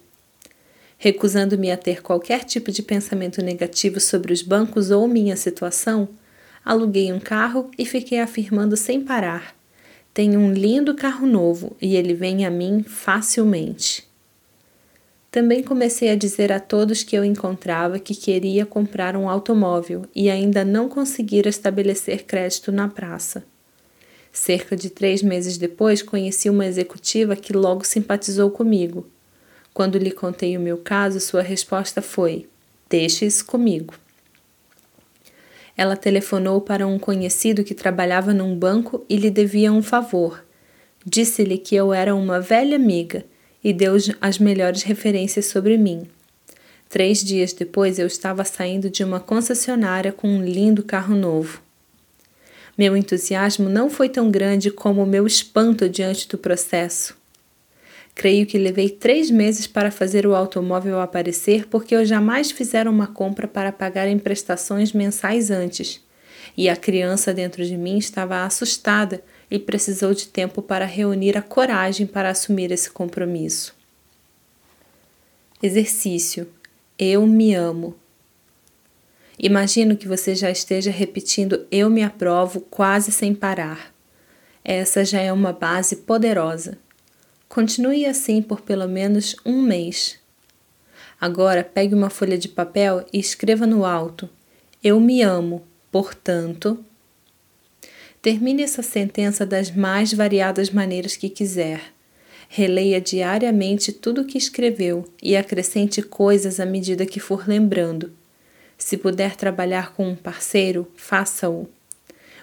Recusando-me 0.96 1.72
a 1.72 1.76
ter 1.76 2.00
qualquer 2.00 2.44
tipo 2.44 2.70
de 2.70 2.80
pensamento 2.80 3.42
negativo 3.42 3.98
sobre 3.98 4.32
os 4.32 4.40
bancos 4.40 4.92
ou 4.92 5.08
minha 5.08 5.34
situação, 5.34 6.08
aluguei 6.64 7.12
um 7.12 7.18
carro 7.18 7.70
e 7.76 7.84
fiquei 7.84 8.20
afirmando 8.20 8.76
sem 8.76 9.00
parar: 9.00 9.56
tenho 10.14 10.38
um 10.38 10.52
lindo 10.52 10.94
carro 10.94 11.26
novo 11.26 11.76
e 11.82 11.96
ele 11.96 12.14
vem 12.14 12.46
a 12.46 12.50
mim 12.50 12.84
facilmente. 12.84 14.13
Também 15.34 15.64
comecei 15.64 16.10
a 16.10 16.14
dizer 16.14 16.52
a 16.52 16.60
todos 16.60 17.02
que 17.02 17.16
eu 17.16 17.24
encontrava 17.24 17.98
que 17.98 18.14
queria 18.14 18.64
comprar 18.64 19.16
um 19.16 19.28
automóvel 19.28 20.06
e 20.14 20.30
ainda 20.30 20.64
não 20.64 20.88
conseguira 20.88 21.48
estabelecer 21.48 22.22
crédito 22.22 22.70
na 22.70 22.86
praça. 22.86 23.44
Cerca 24.32 24.76
de 24.76 24.88
três 24.90 25.24
meses 25.24 25.58
depois, 25.58 26.02
conheci 26.02 26.48
uma 26.48 26.64
executiva 26.64 27.34
que 27.34 27.52
logo 27.52 27.84
simpatizou 27.84 28.48
comigo. 28.48 29.08
Quando 29.72 29.98
lhe 29.98 30.12
contei 30.12 30.56
o 30.56 30.60
meu 30.60 30.78
caso, 30.78 31.18
sua 31.18 31.42
resposta 31.42 32.00
foi: 32.00 32.46
Deixe 32.88 33.26
isso 33.26 33.44
comigo. 33.44 33.94
Ela 35.76 35.96
telefonou 35.96 36.60
para 36.60 36.86
um 36.86 36.96
conhecido 36.96 37.64
que 37.64 37.74
trabalhava 37.74 38.32
num 38.32 38.56
banco 38.56 39.04
e 39.08 39.16
lhe 39.16 39.30
devia 39.30 39.72
um 39.72 39.82
favor. 39.82 40.44
Disse-lhe 41.04 41.58
que 41.58 41.74
eu 41.74 41.92
era 41.92 42.14
uma 42.14 42.38
velha 42.38 42.76
amiga 42.76 43.24
e 43.64 43.72
deu 43.72 43.96
as 44.20 44.38
melhores 44.38 44.82
referências 44.82 45.46
sobre 45.46 45.78
mim. 45.78 46.06
Três 46.90 47.24
dias 47.24 47.54
depois 47.54 47.98
eu 47.98 48.06
estava 48.06 48.44
saindo 48.44 48.90
de 48.90 49.02
uma 49.02 49.18
concessionária 49.18 50.12
com 50.12 50.28
um 50.28 50.44
lindo 50.44 50.82
carro 50.82 51.16
novo. 51.16 51.60
Meu 52.76 52.96
entusiasmo 52.96 53.68
não 53.68 53.88
foi 53.88 54.08
tão 54.08 54.30
grande 54.30 54.70
como 54.70 55.02
o 55.02 55.06
meu 55.06 55.26
espanto 55.26 55.88
diante 55.88 56.28
do 56.28 56.36
processo. 56.36 57.16
Creio 58.14 58.46
que 58.46 58.58
levei 58.58 58.90
três 58.90 59.30
meses 59.30 59.66
para 59.66 59.90
fazer 59.90 60.26
o 60.26 60.36
automóvel 60.36 61.00
aparecer 61.00 61.66
porque 61.66 61.96
eu 61.96 62.04
jamais 62.04 62.50
fizera 62.50 62.88
uma 62.88 63.08
compra 63.08 63.48
para 63.48 63.72
pagar 63.72 64.06
em 64.06 64.18
prestações 64.18 64.92
mensais 64.92 65.50
antes, 65.50 66.00
e 66.56 66.68
a 66.68 66.76
criança 66.76 67.34
dentro 67.34 67.64
de 67.64 67.76
mim 67.76 67.98
estava 67.98 68.44
assustada 68.44 69.20
e 69.54 69.58
precisou 69.60 70.12
de 70.12 70.26
tempo 70.26 70.60
para 70.60 70.84
reunir 70.84 71.38
a 71.38 71.42
coragem 71.42 72.08
para 72.08 72.28
assumir 72.28 72.72
esse 72.72 72.90
compromisso. 72.90 73.72
Exercício: 75.62 76.48
Eu 76.98 77.24
me 77.24 77.54
amo. 77.54 77.94
Imagino 79.38 79.96
que 79.96 80.08
você 80.08 80.34
já 80.34 80.50
esteja 80.50 80.90
repetindo 80.90 81.68
Eu 81.70 81.88
me 81.88 82.02
aprovo 82.02 82.62
quase 82.62 83.12
sem 83.12 83.32
parar. 83.32 83.94
Essa 84.64 85.04
já 85.04 85.20
é 85.20 85.32
uma 85.32 85.52
base 85.52 85.98
poderosa. 85.98 86.76
Continue 87.48 88.06
assim 88.06 88.42
por 88.42 88.60
pelo 88.60 88.88
menos 88.88 89.36
um 89.46 89.62
mês. 89.62 90.18
Agora 91.20 91.62
pegue 91.62 91.94
uma 91.94 92.10
folha 92.10 92.36
de 92.36 92.48
papel 92.48 93.06
e 93.12 93.20
escreva 93.20 93.68
no 93.68 93.84
alto: 93.84 94.28
Eu 94.82 94.98
me 94.98 95.22
amo, 95.22 95.62
portanto. 95.92 96.84
Termine 98.24 98.62
essa 98.62 98.82
sentença 98.82 99.44
das 99.44 99.70
mais 99.70 100.10
variadas 100.14 100.70
maneiras 100.70 101.14
que 101.14 101.28
quiser. 101.28 101.92
Releia 102.48 102.98
diariamente 102.98 103.92
tudo 103.92 104.22
o 104.22 104.24
que 104.24 104.38
escreveu 104.38 105.04
e 105.22 105.36
acrescente 105.36 106.00
coisas 106.00 106.58
à 106.58 106.64
medida 106.64 107.04
que 107.04 107.20
for 107.20 107.46
lembrando. 107.46 108.10
Se 108.78 108.96
puder 108.96 109.36
trabalhar 109.36 109.92
com 109.92 110.08
um 110.08 110.16
parceiro, 110.16 110.90
faça-o. 110.96 111.68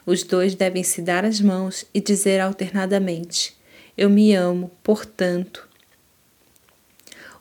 Os 0.05 0.21
dois 0.21 0.53
devem 0.53 0.83
se 0.83 1.01
dar 1.01 1.25
as 1.25 1.41
mãos 1.41 1.83
e 1.91 1.99
dizer 1.99 2.39
alternadamente: 2.39 3.57
eu 3.97 4.07
me 4.07 4.35
amo, 4.35 4.69
portanto. 4.83 5.67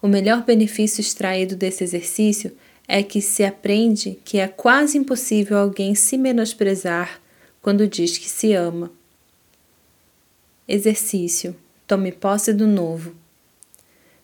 O 0.00 0.09
melhor 0.09 0.47
benefício 0.47 1.02
extraído 1.02 1.54
desse 1.54 1.85
exercício 1.85 2.56
é 2.88 3.02
que 3.02 3.20
se 3.20 3.44
aprende 3.44 4.18
que 4.25 4.38
é 4.38 4.49
quase 4.49 4.97
impossível 4.97 5.59
alguém 5.59 5.94
se 5.94 6.16
menosprezar 6.16 7.20
quando 7.62 7.87
diz 7.87 8.19
que 8.19 8.29
se 8.29 8.52
ama. 8.55 8.90
Exercício: 10.67 11.57
tome 11.87 12.12
posse 12.12 12.52
do 12.52 12.67
novo. 12.67 13.14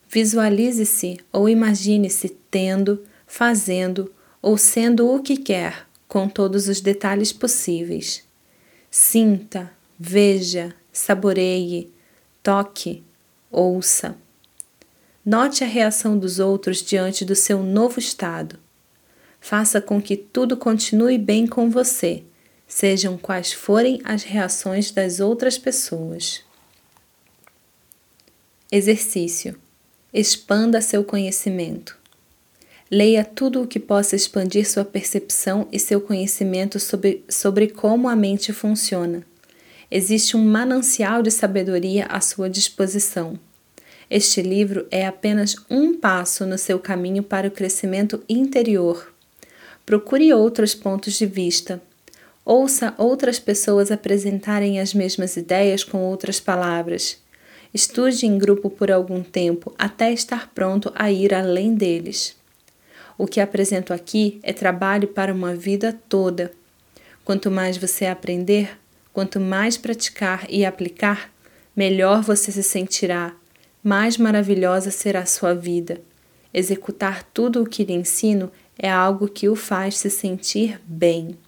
Visualize-se 0.09 1.19
ou 1.33 1.49
imagine-se 1.49 2.29
tendo, 2.51 3.05
fazendo 3.27 4.13
ou 4.41 4.57
sendo 4.57 5.13
o 5.13 5.21
que 5.21 5.37
quer, 5.37 5.87
com 6.07 6.29
todos 6.29 6.69
os 6.69 6.81
detalhes 6.81 7.33
possíveis. 7.33 8.23
Sinta, 8.91 9.73
veja, 9.99 10.75
saboreie, 10.93 11.91
toque, 12.43 13.03
ouça. 13.51 14.17
Note 15.25 15.65
a 15.65 15.67
reação 15.67 16.17
dos 16.17 16.39
outros 16.39 16.81
diante 16.81 17.25
do 17.25 17.35
seu 17.35 17.61
novo 17.61 17.99
estado. 17.99 18.57
Faça 19.41 19.81
com 19.81 20.01
que 20.01 20.17
tudo 20.17 20.57
continue 20.57 21.19
bem 21.19 21.47
com 21.47 21.69
você, 21.69 22.23
sejam 22.67 23.17
quais 23.17 23.53
forem 23.53 24.01
as 24.05 24.23
reações 24.23 24.91
das 24.91 25.21
outras 25.21 25.59
pessoas. 25.59 26.43
Exercício: 28.71 29.57
expanda 30.13 30.81
seu 30.81 31.05
conhecimento. 31.05 31.97
Leia 32.91 33.25
tudo 33.25 33.63
o 33.63 33.67
que 33.67 33.81
possa 33.81 34.15
expandir 34.15 34.69
sua 34.69 34.85
percepção 34.85 35.69
e 35.73 35.79
seu 35.79 36.01
conhecimento 36.01 36.79
sobre, 36.79 37.25
sobre 37.29 37.69
como 37.69 38.09
a 38.09 38.15
mente 38.15 38.53
funciona 38.53 39.25
existe 39.91 40.37
um 40.37 40.45
manancial 40.45 41.23
de 41.23 41.31
sabedoria 41.31 42.07
à 42.07 42.21
sua 42.21 42.51
disposição. 42.51 43.39
Este 44.09 44.41
livro 44.41 44.87
é 44.91 45.07
apenas 45.07 45.57
um 45.69 45.99
passo 45.99 46.47
no 46.47 46.59
seu 46.59 46.79
caminho 46.79 47.23
para 47.23 47.49
o 47.49 47.51
crescimento 47.51 48.23
interior. 48.29 49.13
Procure 49.85 50.33
outros 50.33 50.75
pontos 50.75 51.15
de 51.15 51.27
vista. 51.27 51.81
Ouça 52.47 52.95
outras 52.97 53.39
pessoas 53.39 53.91
apresentarem 53.91 54.81
as 54.81 54.95
mesmas 54.95 55.37
ideias 55.37 55.85
com 55.85 55.99
outras 55.99 56.41
palavras. 56.41 57.21
Estude 57.75 58.25
em 58.25 58.39
grupo 58.39 58.71
por 58.71 58.91
algum 58.91 59.23
tempo 59.23 59.75
até 59.77 60.11
estar 60.11 60.51
pronto 60.55 60.91
a 60.95 61.11
ir 61.13 61.35
além 61.35 61.75
deles. 61.75 62.35
O 63.19 63.27
que 63.27 63.41
apresento 63.41 63.93
aqui 63.93 64.41
é 64.43 64.55
trabalho 64.55 65.09
para 65.09 65.35
uma 65.35 65.55
vida 65.55 65.95
toda. 66.09 66.53
Quanto 67.23 67.51
mais 67.51 67.77
você 67.77 68.07
aprender, 68.07 68.79
Quanto 69.17 69.41
mais 69.41 69.79
praticar 69.79 70.45
e 70.47 70.63
aplicar, 70.63 71.33
melhor 71.75 72.21
você 72.21 72.53
se 72.53 72.63
sentirá, 72.63 73.35
mais 73.83 74.19
maravilhosa 74.19 74.91
será 74.91 75.25
sua 75.25 75.55
vida. 75.55 76.03
Executar 76.53 77.23
tudo 77.23 77.63
o 77.63 77.67
que 77.67 77.83
lhe 77.83 77.95
ensino 77.95 78.53
é 78.79 78.91
algo 78.91 79.27
que 79.27 79.49
o 79.49 79.57
faz 79.57 79.97
se 79.97 80.11
sentir 80.11 80.79
bem. 80.85 81.39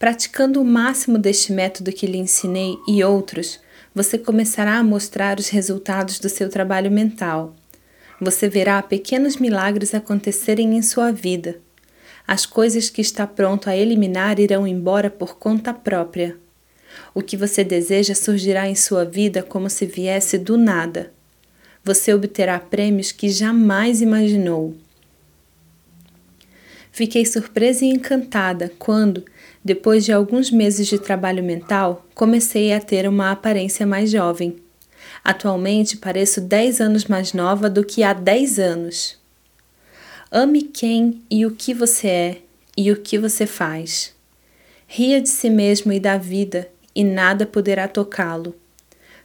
Praticando 0.00 0.62
o 0.62 0.64
máximo 0.64 1.18
deste 1.18 1.52
método 1.52 1.92
que 1.92 2.06
lhe 2.06 2.16
ensinei 2.16 2.78
e 2.88 3.04
outros, 3.04 3.60
você 3.94 4.16
começará 4.16 4.78
a 4.78 4.82
mostrar 4.82 5.38
os 5.38 5.50
resultados 5.50 6.18
do 6.18 6.30
seu 6.30 6.48
trabalho 6.48 6.90
mental. 6.90 7.54
Você 8.18 8.48
verá 8.48 8.80
pequenos 8.80 9.36
milagres 9.36 9.94
acontecerem 9.94 10.74
em 10.74 10.80
sua 10.80 11.12
vida. 11.12 11.60
As 12.26 12.46
coisas 12.46 12.88
que 12.88 13.02
está 13.02 13.26
pronto 13.26 13.68
a 13.68 13.76
eliminar 13.76 14.40
irão 14.40 14.66
embora 14.66 15.10
por 15.10 15.36
conta 15.36 15.74
própria. 15.74 16.34
O 17.12 17.20
que 17.20 17.36
você 17.36 17.62
deseja 17.62 18.14
surgirá 18.14 18.66
em 18.66 18.74
sua 18.74 19.04
vida 19.04 19.42
como 19.42 19.68
se 19.68 19.84
viesse 19.84 20.38
do 20.38 20.56
nada. 20.56 21.12
Você 21.84 22.14
obterá 22.14 22.58
prêmios 22.58 23.12
que 23.12 23.28
jamais 23.28 24.00
imaginou. 24.00 24.74
Fiquei 26.92 27.24
surpresa 27.24 27.84
e 27.84 27.88
encantada 27.88 28.72
quando, 28.78 29.24
depois 29.64 30.04
de 30.04 30.12
alguns 30.12 30.50
meses 30.50 30.86
de 30.86 30.98
trabalho 30.98 31.42
mental, 31.42 32.06
comecei 32.14 32.72
a 32.72 32.80
ter 32.80 33.08
uma 33.08 33.30
aparência 33.30 33.86
mais 33.86 34.10
jovem. 34.10 34.56
Atualmente 35.22 35.96
pareço 35.96 36.40
10 36.40 36.80
anos 36.80 37.04
mais 37.04 37.32
nova 37.32 37.70
do 37.70 37.84
que 37.84 38.02
há 38.02 38.12
10 38.12 38.58
anos. 38.58 39.18
Ame 40.30 40.62
quem 40.62 41.22
e 41.30 41.44
o 41.44 41.50
que 41.50 41.74
você 41.74 42.08
é 42.08 42.42
e 42.76 42.90
o 42.90 42.96
que 42.96 43.18
você 43.18 43.46
faz. 43.46 44.14
Ria 44.86 45.20
de 45.20 45.28
si 45.28 45.50
mesmo 45.50 45.92
e 45.92 46.00
da 46.00 46.16
vida 46.16 46.68
e 46.94 47.04
nada 47.04 47.46
poderá 47.46 47.86
tocá-lo. 47.86 48.54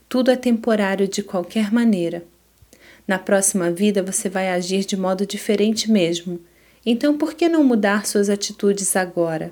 Tudo 0.07 0.29
é 0.29 0.35
temporário 0.35 1.07
de 1.07 1.23
qualquer 1.23 1.71
maneira. 1.71 2.23
Na 3.07 3.17
próxima 3.17 3.71
vida 3.71 4.03
você 4.03 4.29
vai 4.29 4.49
agir 4.49 4.85
de 4.85 4.95
modo 4.95 5.25
diferente 5.25 5.91
mesmo. 5.91 6.39
Então 6.85 7.17
por 7.17 7.33
que 7.33 7.49
não 7.49 7.63
mudar 7.63 8.05
suas 8.05 8.29
atitudes 8.29 8.95
agora? 8.95 9.51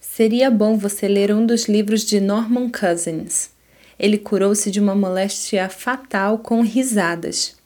Seria 0.00 0.50
bom 0.50 0.76
você 0.76 1.06
ler 1.06 1.32
um 1.32 1.46
dos 1.46 1.66
livros 1.66 2.04
de 2.04 2.20
Norman 2.20 2.70
Cousins. 2.70 3.50
Ele 3.98 4.18
curou-se 4.18 4.70
de 4.70 4.80
uma 4.80 4.94
moléstia 4.94 5.68
fatal 5.68 6.38
com 6.38 6.60
risadas. 6.62 7.56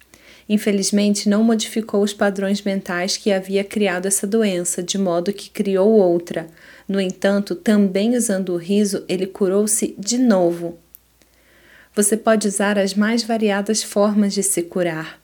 Infelizmente, 0.49 1.29
não 1.29 1.43
modificou 1.43 2.03
os 2.03 2.15
padrões 2.15 2.63
mentais 2.63 3.17
que 3.17 3.33
havia 3.33 3.63
criado 3.63 4.07
essa 4.07 4.27
doença, 4.27 4.83
de 4.83 4.97
modo 4.97 5.33
que 5.33 5.51
criou 5.51 5.91
outra. 5.91 6.47
No 6.87 7.01
entanto, 7.01 7.55
também 7.55 8.17
usando 8.17 8.55
o 8.55 8.57
riso, 8.57 9.05
ele 9.09 9.27
curou-se 9.27 9.95
de 9.99 10.17
novo. 10.17 10.79
Você 11.95 12.17
pode 12.17 12.49
usar 12.49 12.79
as 12.79 12.95
mais 12.95 13.23
variadas 13.23 13.83
formas 13.83 14.33
de 14.33 14.43
se 14.43 14.63
curar. 14.63 15.21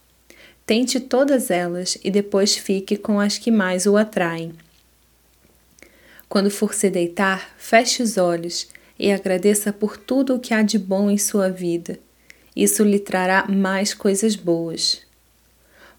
Tente 0.67 0.99
todas 0.99 1.51
elas 1.51 1.99
e 2.03 2.11
depois 2.11 2.57
fique 2.57 2.97
com 2.97 3.21
as 3.21 3.37
que 3.37 3.51
mais 3.51 3.85
o 3.87 3.97
atraem. 3.97 4.53
Quando 6.29 6.51
for 6.51 6.73
se 6.73 6.89
deitar, 6.89 7.55
feche 7.59 8.03
os 8.03 8.17
olhos 8.17 8.69
e 8.99 9.13
agradeça 9.13 9.73
por 9.73 9.97
tudo 9.97 10.35
o 10.35 10.41
que 10.41 10.55
há 10.55 10.63
de 10.63 10.79
bom 10.79 11.11
em 11.11 11.19
sua 11.19 11.51
vida. 11.51 11.99
Isso 12.57 12.83
lhe 12.83 12.99
trará 12.99 13.47
mais 13.47 13.93
coisas 13.93 14.37
boas. 14.37 15.03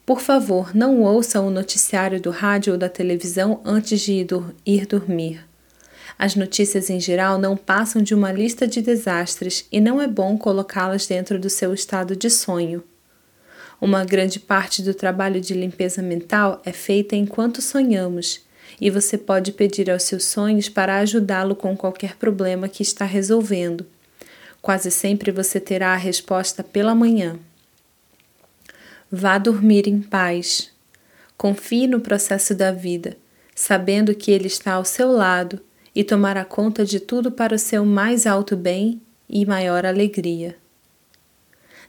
Por 0.05 0.19
favor, 0.19 0.75
não 0.75 1.01
ouça 1.01 1.41
o 1.41 1.49
noticiário 1.49 2.19
do 2.19 2.31
rádio 2.31 2.73
ou 2.73 2.79
da 2.79 2.89
televisão 2.89 3.61
antes 3.63 4.01
de 4.01 4.25
ir 4.65 4.85
dormir. 4.87 5.45
As 6.17 6.35
notícias 6.35 6.89
em 6.89 6.99
geral 6.99 7.37
não 7.37 7.57
passam 7.57 8.01
de 8.01 8.15
uma 8.15 8.31
lista 8.31 8.67
de 8.67 8.81
desastres 8.81 9.67
e 9.71 9.81
não 9.81 10.01
é 10.01 10.07
bom 10.07 10.37
colocá-las 10.37 11.05
dentro 11.05 11.37
do 11.37 11.49
seu 11.49 11.73
estado 11.73 12.15
de 12.15 12.29
sonho. 12.29 12.83
Uma 13.79 14.05
grande 14.05 14.39
parte 14.39 14.81
do 14.81 14.93
trabalho 14.93 15.41
de 15.41 15.53
limpeza 15.53 16.01
mental 16.01 16.61
é 16.65 16.71
feita 16.71 17.15
enquanto 17.15 17.61
sonhamos, 17.61 18.45
e 18.79 18.89
você 18.89 19.17
pode 19.17 19.51
pedir 19.51 19.89
aos 19.89 20.03
seus 20.03 20.25
sonhos 20.25 20.69
para 20.69 20.97
ajudá-lo 20.97 21.55
com 21.55 21.75
qualquer 21.75 22.15
problema 22.15 22.67
que 22.67 22.83
está 22.83 23.05
resolvendo. 23.05 23.85
Quase 24.61 24.89
sempre 24.89 25.31
você 25.31 25.59
terá 25.59 25.93
a 25.93 25.97
resposta 25.97 26.63
pela 26.63 26.95
manhã. 26.95 27.37
Vá 29.11 29.37
dormir 29.37 29.87
em 29.87 30.01
paz. 30.01 30.71
Confie 31.37 31.87
no 31.87 31.99
processo 31.99 32.55
da 32.55 32.71
vida, 32.71 33.17
sabendo 33.53 34.15
que 34.15 34.31
ele 34.31 34.47
está 34.47 34.73
ao 34.73 34.85
seu 34.85 35.11
lado 35.11 35.61
e 35.93 36.03
tomará 36.03 36.43
conta 36.43 36.83
de 36.83 36.99
tudo 36.99 37.31
para 37.31 37.55
o 37.55 37.59
seu 37.59 37.85
mais 37.85 38.25
alto 38.25 38.55
bem 38.55 39.01
e 39.29 39.45
maior 39.45 39.85
alegria. 39.85 40.57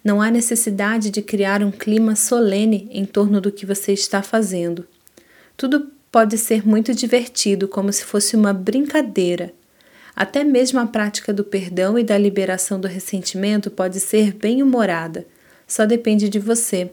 Não 0.06 0.22
há 0.22 0.30
necessidade 0.30 1.10
de 1.10 1.20
criar 1.20 1.64
um 1.64 1.72
clima 1.72 2.14
solene 2.14 2.88
em 2.92 3.04
torno 3.04 3.40
do 3.40 3.50
que 3.50 3.66
você 3.66 3.92
está 3.92 4.22
fazendo. 4.22 4.86
Tudo 5.56 5.90
pode 6.12 6.38
ser 6.38 6.64
muito 6.64 6.94
divertido, 6.94 7.66
como 7.66 7.92
se 7.92 8.04
fosse 8.04 8.36
uma 8.36 8.52
brincadeira. 8.52 9.52
Até 10.14 10.44
mesmo 10.44 10.78
a 10.78 10.86
prática 10.86 11.32
do 11.32 11.42
perdão 11.42 11.98
e 11.98 12.04
da 12.04 12.16
liberação 12.16 12.78
do 12.78 12.86
ressentimento 12.86 13.68
pode 13.68 13.98
ser 13.98 14.32
bem 14.32 14.62
humorada. 14.62 15.26
Só 15.66 15.84
depende 15.84 16.28
de 16.28 16.38
você. 16.38 16.88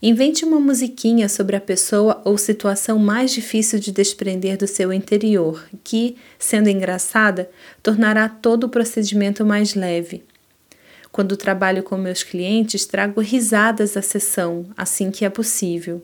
Invente 0.00 0.44
uma 0.44 0.60
musiquinha 0.60 1.28
sobre 1.28 1.56
a 1.56 1.60
pessoa 1.60 2.22
ou 2.24 2.38
situação 2.38 3.00
mais 3.00 3.32
difícil 3.32 3.80
de 3.80 3.90
desprender 3.90 4.56
do 4.56 4.68
seu 4.68 4.92
interior, 4.92 5.68
que, 5.82 6.14
sendo 6.38 6.68
engraçada, 6.68 7.50
tornará 7.82 8.28
todo 8.28 8.62
o 8.62 8.68
procedimento 8.68 9.44
mais 9.44 9.74
leve. 9.74 10.22
Quando 11.12 11.36
trabalho 11.36 11.82
com 11.82 11.98
meus 11.98 12.22
clientes, 12.22 12.86
trago 12.86 13.20
risadas 13.20 13.98
à 13.98 14.02
sessão, 14.02 14.64
assim 14.74 15.10
que 15.10 15.26
é 15.26 15.28
possível. 15.28 16.02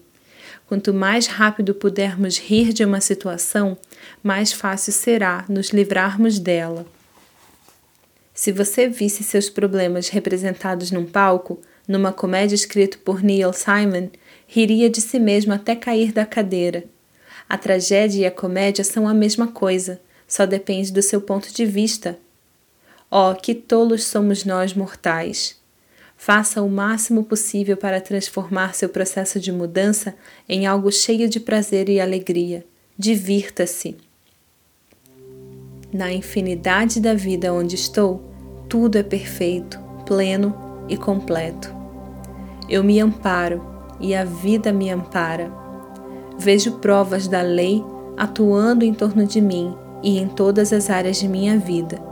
Quanto 0.66 0.92
mais 0.92 1.27
rápido 1.27 1.75
pudermos 1.75 2.38
rir 2.38 2.75
de 2.75 2.85
uma 2.85 3.01
situação, 3.01 3.79
mais 4.23 4.53
fácil 4.53 4.92
será 4.92 5.47
nos 5.49 5.71
livrarmos 5.71 6.38
dela. 6.38 6.85
Se 8.35 8.53
você 8.53 8.87
visse 8.87 9.25
seus 9.25 9.49
problemas 9.49 10.11
representados 10.11 10.90
num 10.90 11.07
palco, 11.07 11.59
numa 11.88 12.12
comédia 12.12 12.55
escrita 12.55 12.99
por 13.03 13.23
Neil 13.23 13.53
Simon, 13.55 14.11
riria 14.47 14.90
de 14.90 15.01
si 15.01 15.18
mesmo 15.18 15.55
até 15.55 15.75
cair 15.75 16.12
da 16.12 16.27
cadeira. 16.27 16.85
A 17.49 17.57
tragédia 17.57 18.21
e 18.21 18.27
a 18.27 18.31
comédia 18.31 18.85
são 18.85 19.09
a 19.09 19.14
mesma 19.14 19.49
coisa, 19.49 19.99
só 20.27 20.44
depende 20.44 20.92
do 20.92 21.01
seu 21.01 21.23
ponto 21.23 21.53
de 21.53 21.64
vista. 21.64 22.18
Oh, 23.11 23.35
que 23.35 23.55
tolos 23.55 24.05
somos 24.05 24.44
nós 24.44 24.75
mortais! 24.75 25.59
Faça 26.14 26.61
o 26.61 26.68
máximo 26.68 27.23
possível 27.25 27.77
para 27.77 28.01
transformar 28.01 28.75
seu 28.75 28.88
processo 28.88 29.38
de 29.38 29.53
mudança 29.53 30.14
em 30.49 30.66
algo 30.66 30.90
cheio 30.90 31.29
de 31.29 31.38
prazer 31.38 31.88
e 31.88 32.01
alegria. 32.01 32.66
Divirta-se. 32.99 33.97
Na 35.92 36.12
infinidade 36.12 37.01
da 37.01 37.14
vida 37.14 37.53
onde 37.55 37.77
estou, 37.77 38.21
tudo 38.68 38.99
é 38.99 39.03
perfeito, 39.03 39.79
pleno 40.05 40.55
e 40.88 40.97
completo. 40.97 41.73
Eu 42.68 42.83
me 42.83 43.01
amparo 43.01 43.64
e 44.01 44.14
a 44.14 44.25
vida 44.25 44.73
me 44.73 44.90
ampara. 44.90 45.51
Vejo 46.37 46.73
provas 46.73 47.27
da 47.27 47.40
lei 47.40 47.83
atuando 48.16 48.85
em 48.85 48.92
torno 48.92 49.25
de 49.25 49.40
mim 49.40 49.75
e 50.03 50.18
em 50.18 50.29
todas 50.29 50.73
as 50.73 50.90
áreas 50.90 51.16
de 51.16 51.29
minha 51.29 51.57
vida. 51.59 52.08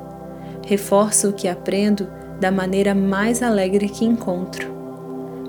Reforço 0.66 1.30
o 1.30 1.32
que 1.32 1.48
aprendo 1.48 2.06
da 2.38 2.50
maneira 2.50 2.94
mais 2.94 3.42
alegre 3.42 3.88
que 3.88 4.04
encontro. 4.04 4.68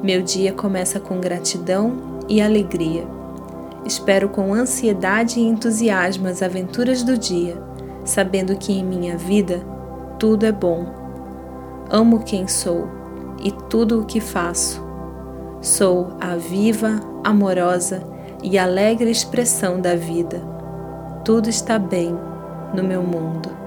Meu 0.01 0.21
dia 0.21 0.53
começa 0.53 0.99
com 0.99 1.19
gratidão 1.19 2.21
e 2.29 2.41
alegria. 2.41 3.05
Espero 3.85 4.29
com 4.29 4.53
ansiedade 4.53 5.39
e 5.39 5.43
entusiasmo 5.43 6.27
as 6.27 6.41
aventuras 6.41 7.03
do 7.03 7.17
dia, 7.17 7.61
sabendo 8.05 8.55
que 8.55 8.71
em 8.71 8.85
minha 8.85 9.17
vida 9.17 9.59
tudo 10.17 10.45
é 10.45 10.51
bom. 10.51 10.85
Amo 11.89 12.23
quem 12.23 12.47
sou 12.47 12.87
e 13.43 13.51
tudo 13.51 14.01
o 14.01 14.05
que 14.05 14.21
faço 14.21 14.87
Sou 15.61 16.15
a 16.21 16.35
viva, 16.35 16.99
amorosa 17.23 18.03
e 18.43 18.59
alegre 18.59 19.09
expressão 19.09 19.81
da 19.81 19.95
vida. 19.95 20.39
Tudo 21.25 21.49
está 21.49 21.79
bem 21.79 22.15
no 22.75 22.83
meu 22.83 23.01
mundo. 23.01 23.66